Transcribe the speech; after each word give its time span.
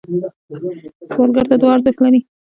سوالګر 1.13 1.45
ته 1.49 1.55
دعا 1.61 1.73
ارزښت 1.75 1.99
لري 2.01 2.19